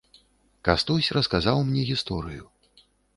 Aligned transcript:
Кастусь 0.69 1.09
расказаў 1.17 1.61
мне 1.67 1.83
гісторыю. 1.91 2.43